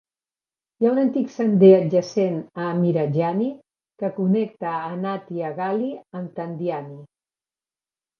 [0.83, 3.49] Hi ha un antic sender adjacent a Mirajani
[4.03, 6.99] que connecta a Nathia Gali amb Thandiani.